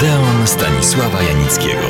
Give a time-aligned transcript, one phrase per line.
[0.00, 1.88] Odeon Stanisława Janickiego.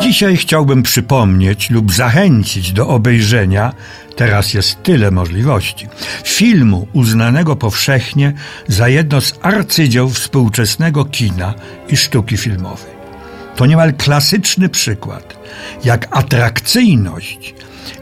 [0.00, 3.72] Dzisiaj chciałbym przypomnieć lub zachęcić do obejrzenia,
[4.16, 5.88] teraz jest tyle możliwości,
[6.24, 8.32] filmu uznanego powszechnie
[8.68, 11.54] za jedno z arcydzieł współczesnego kina
[11.88, 12.92] i sztuki filmowej.
[13.56, 15.36] To niemal klasyczny przykład,
[15.84, 17.54] jak atrakcyjność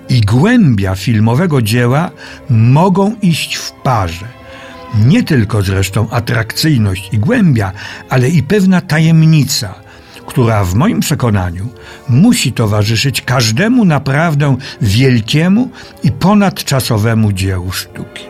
[0.09, 2.11] i głębia filmowego dzieła
[2.51, 4.27] mogą iść w parze.
[4.95, 7.73] Nie tylko zresztą atrakcyjność i głębia,
[8.09, 9.75] ale i pewna tajemnica,
[10.27, 11.69] która w moim przekonaniu
[12.09, 15.71] musi towarzyszyć każdemu naprawdę wielkiemu
[16.03, 18.25] i ponadczasowemu dziełu sztuki.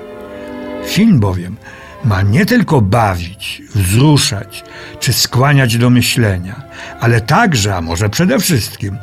[0.87, 1.57] Film bowiem
[2.05, 4.65] ma nie tylko bawić, wzruszać
[5.01, 6.63] czy skłaniać do myślenia,
[7.01, 8.99] ale także, a może przede wszystkim,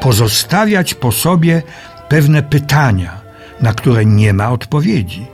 [0.00, 1.62] pozostawiać po sobie
[2.08, 3.19] pewne pytania,
[3.62, 5.26] na które nie ma odpowiedzi,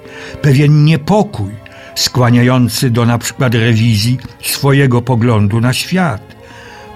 [0.43, 1.53] pewien niepokój
[1.95, 6.37] skłaniający do na przykład rewizji swojego poglądu na świat,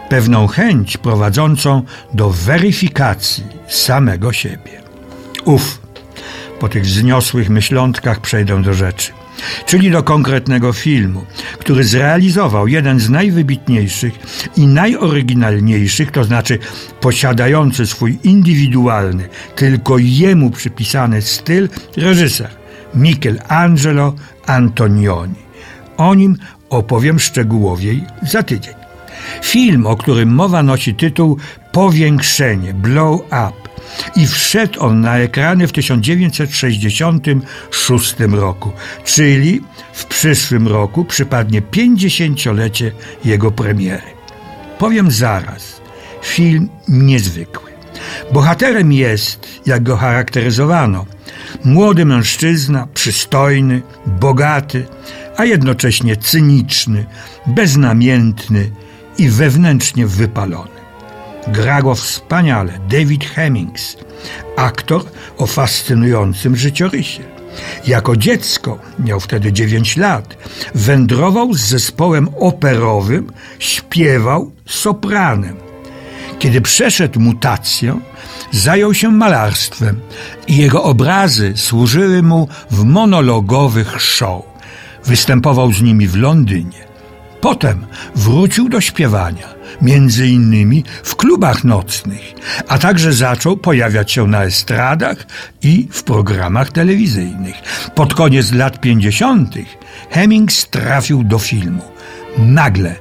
[0.09, 1.83] pewną chęć prowadzącą
[2.15, 4.83] do weryfikacji samego siebie.
[5.45, 5.81] Uf,
[6.61, 9.13] po tych wzniosłych myślątkach przejdę do rzeczy
[9.67, 11.25] czyli do konkretnego filmu,
[11.59, 14.15] który zrealizował jeden z najwybitniejszych
[14.57, 16.59] i najoryginalniejszych, to znaczy
[17.01, 22.51] posiadający swój indywidualny, tylko jemu przypisany styl, reżyser
[22.95, 24.15] Michelangelo
[24.47, 25.35] Antonioni.
[25.97, 26.37] O nim
[26.71, 28.80] opowiem szczegółowiej za tydzień.
[29.43, 31.37] Film, o którym mowa nosi tytuł
[31.73, 33.53] Powiększenie, Blow Up
[34.17, 38.73] i wszedł on na ekrany w 1966 roku,
[39.05, 39.61] czyli
[39.93, 42.93] w przyszłym roku przypadnie 50-lecie
[43.25, 44.03] jego premiery.
[44.79, 45.81] Powiem zaraz,
[46.23, 47.71] film niezwykły.
[48.33, 51.07] Bohaterem jest, jak go charakteryzowano,
[51.65, 54.87] młody mężczyzna, przystojny, bogaty,
[55.37, 57.07] a jednocześnie cyniczny,
[57.47, 58.71] beznamiętny
[59.21, 60.81] i wewnętrznie wypalony.
[61.49, 63.97] Gra go wspaniale David Hemmings,
[64.57, 65.05] aktor
[65.39, 67.23] o fascynującym życiorysie.
[67.87, 70.37] Jako dziecko, miał wtedy 9 lat,
[70.75, 75.57] wędrował z zespołem operowym, śpiewał sopranem.
[76.39, 78.01] Kiedy przeszedł mutację,
[78.53, 80.01] zajął się malarstwem
[80.47, 84.43] i jego obrazy służyły mu w monologowych show.
[85.05, 86.90] Występował z nimi w Londynie.
[87.41, 89.49] Potem wrócił do śpiewania,
[89.83, 92.35] między innymi w klubach nocnych,
[92.69, 95.27] a także zaczął pojawiać się na estradach
[95.63, 97.55] i w programach telewizyjnych.
[97.95, 99.55] Pod koniec lat 50.
[100.11, 101.83] Hemmings trafił do filmu.
[102.39, 102.95] Nagle,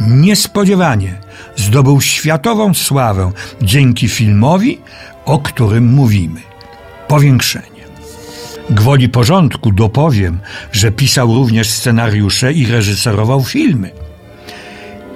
[0.00, 1.14] niespodziewanie,
[1.56, 4.80] zdobył światową sławę dzięki filmowi,
[5.24, 6.40] o którym mówimy.
[7.08, 7.73] Powiększenie.
[8.70, 10.38] Gwoli porządku dopowiem,
[10.72, 13.90] że pisał również scenariusze i reżyserował filmy.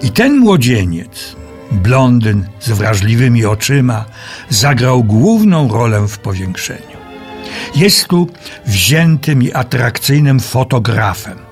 [0.03, 1.37] I ten młodzieniec,
[1.73, 4.05] blondyn z wrażliwymi oczyma,
[4.49, 6.99] zagrał główną rolę w powiększeniu.
[7.75, 8.29] Jest tu
[8.67, 11.48] wziętym i atrakcyjnym fotografem.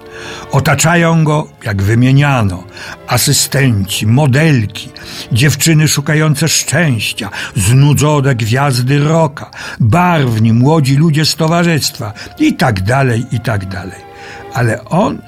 [0.50, 2.64] Otaczają go, jak wymieniano,
[3.06, 4.88] asystenci, modelki,
[5.32, 9.50] dziewczyny szukające szczęścia, znudzone gwiazdy roka,
[9.80, 14.06] barwni, młodzi ludzie z towarzystwa i tak dalej, i tak dalej.
[14.54, 15.18] Ale on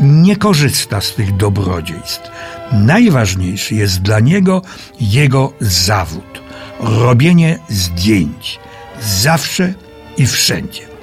[0.00, 2.30] nie korzysta z tych dobrodziejstw.
[2.72, 4.62] Najważniejszy jest dla niego
[5.00, 6.42] jego zawód
[6.80, 8.58] robienie zdjęć
[9.00, 9.74] zawsze
[10.16, 10.97] i wszędzie.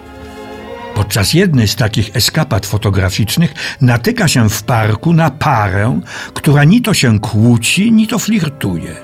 [1.06, 6.02] Podczas jednej z takich eskapad fotograficznych natyka się w parku na parę,
[6.34, 8.96] która ni to się kłóci, ni to flirtuje.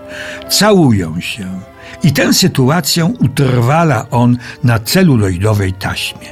[0.50, 1.59] Całują się.
[2.03, 6.28] I tę sytuację utrwala on na celuloidowej taśmie.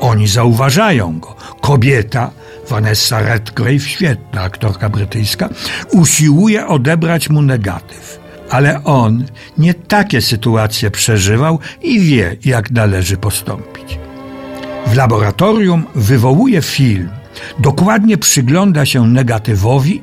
[0.00, 1.36] Oni zauważają go.
[1.60, 2.30] Kobieta,
[2.70, 5.48] Vanessa Redgrave, świetna aktorka brytyjska,
[5.92, 8.20] usiłuje odebrać mu negatyw.
[8.50, 9.24] Ale on
[9.58, 14.07] nie takie sytuacje przeżywał i wie, jak należy postąpić.
[14.86, 17.08] W laboratorium wywołuje film,
[17.58, 20.02] dokładnie przygląda się negatywowi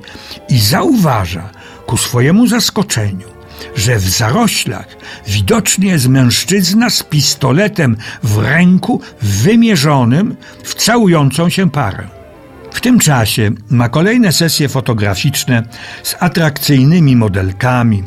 [0.49, 1.49] i zauważa
[1.85, 3.27] ku swojemu zaskoczeniu,
[3.75, 4.87] że w zaroślach
[5.27, 12.14] widocznie jest mężczyzna z pistoletem w ręku wymierzonym w całującą się parę.
[12.85, 15.63] Tym czasie ma kolejne sesje fotograficzne
[16.03, 18.03] z atrakcyjnymi modelkami,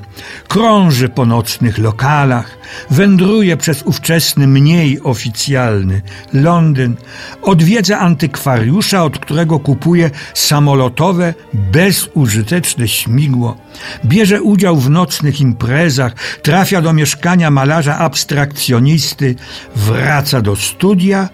[0.49, 2.59] krąży po nocnych lokalach,
[2.91, 6.03] wędruje przez ówczesny, mniej oficjalny
[6.33, 6.97] Londyn,
[7.43, 13.57] odwiedza antykwariusza, od którego kupuje samolotowe, bezużyteczne śmigło,
[14.05, 19.35] bierze udział w nocnych imprezach, trafia do mieszkania malarza abstrakcjonisty,
[19.77, 21.29] wraca do studia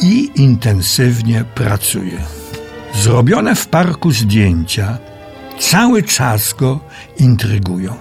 [0.00, 2.45] i intensywnie pracuje.
[2.96, 4.98] Zrobione w parku zdjęcia
[5.58, 6.80] cały czas go
[7.18, 7.94] intrygują.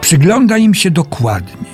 [0.00, 1.72] Przygląda im się dokładniej.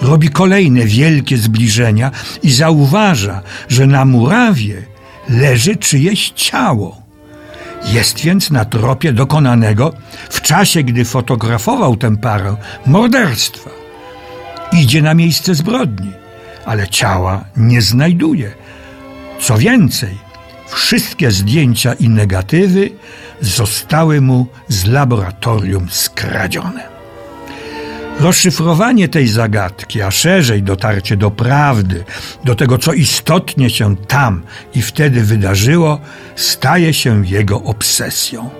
[0.00, 2.10] Robi kolejne wielkie zbliżenia
[2.42, 4.82] i zauważa, że na murawie
[5.28, 7.02] leży czyjeś ciało.
[7.84, 9.92] Jest więc na tropie dokonanego
[10.30, 12.56] w czasie, gdy fotografował tę parę
[12.86, 13.70] morderstwa.
[14.72, 16.12] Idzie na miejsce zbrodni,
[16.66, 18.52] ale ciała nie znajduje.
[19.40, 20.25] Co więcej,
[20.68, 22.90] wszystkie zdjęcia i negatywy
[23.40, 26.96] zostały mu z laboratorium skradzione.
[28.20, 32.04] Rozszyfrowanie tej zagadki, a szerzej dotarcie do prawdy,
[32.44, 34.42] do tego, co istotnie się tam
[34.74, 36.00] i wtedy wydarzyło,
[36.36, 38.50] staje się jego obsesją.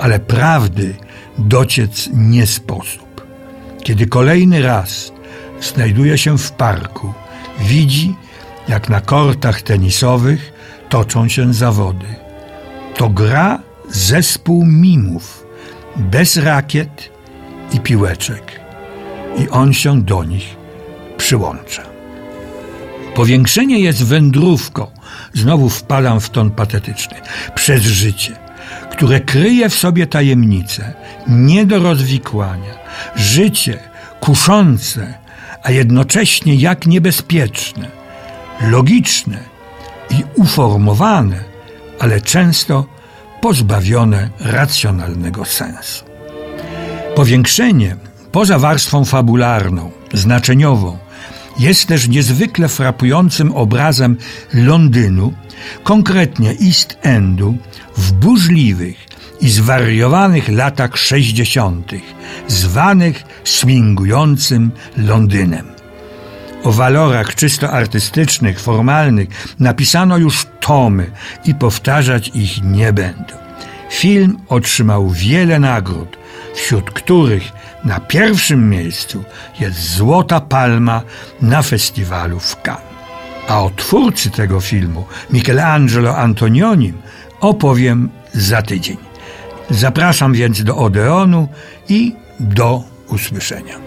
[0.00, 0.94] Ale prawdy
[1.38, 3.26] dociec nie sposób.
[3.82, 5.12] Kiedy kolejny raz
[5.60, 7.14] znajduje się w parku,
[7.60, 8.14] widzi,
[8.68, 10.52] jak na kortach tenisowych
[10.88, 12.06] toczą się zawody.
[12.94, 13.58] To gra
[13.90, 15.46] zespół mimów,
[15.96, 17.10] bez rakiet
[17.72, 18.60] i piłeczek
[19.38, 20.56] i on się do nich
[21.16, 21.82] przyłącza.
[23.14, 24.86] Powiększenie jest wędrówką,
[25.34, 27.16] znowu wpadam w ton patetyczny,
[27.54, 28.36] przez życie,
[28.90, 30.94] które kryje w sobie tajemnice,
[31.28, 32.74] nie do rozwikłania,
[33.16, 33.78] życie
[34.20, 35.14] kuszące,
[35.62, 37.90] a jednocześnie jak niebezpieczne,
[38.60, 39.55] logiczne
[40.10, 41.44] i uformowane,
[41.98, 42.86] ale często
[43.40, 46.04] pozbawione racjonalnego sensu.
[47.14, 47.96] Powiększenie
[48.36, 50.98] Poza warstwą fabularną, znaczeniową,
[51.58, 54.16] jest też niezwykle frapującym obrazem
[54.54, 55.32] Londynu,
[55.82, 57.56] konkretnie East Endu,
[57.96, 58.96] w burzliwych
[59.40, 61.92] i zwariowanych latach 60.,
[62.48, 65.75] zwanych swingującym Londynem.
[66.66, 69.28] O walorach czysto artystycznych, formalnych
[69.58, 71.10] napisano już tomy
[71.44, 73.34] i powtarzać ich nie będę.
[73.90, 76.16] Film otrzymał wiele nagród,
[76.54, 77.42] wśród których
[77.84, 79.24] na pierwszym miejscu
[79.60, 81.02] jest Złota Palma
[81.42, 82.84] na festiwalu w Cannes.
[83.48, 86.94] A o twórcy tego filmu, Michelangelo Antonionim,
[87.40, 88.96] opowiem za tydzień.
[89.70, 91.48] Zapraszam więc do Odeonu
[91.88, 93.85] i do usłyszenia.